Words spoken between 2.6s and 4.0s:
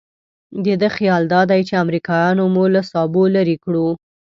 له سابو لرې کړو.